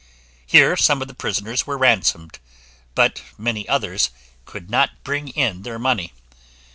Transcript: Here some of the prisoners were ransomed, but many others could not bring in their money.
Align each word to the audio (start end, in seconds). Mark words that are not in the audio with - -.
Here 0.47 0.75
some 0.75 0.99
of 1.03 1.07
the 1.07 1.13
prisoners 1.13 1.67
were 1.67 1.77
ransomed, 1.77 2.39
but 2.95 3.21
many 3.37 3.69
others 3.69 4.09
could 4.45 4.67
not 4.67 5.03
bring 5.03 5.27
in 5.27 5.61
their 5.61 5.77
money. 5.77 6.11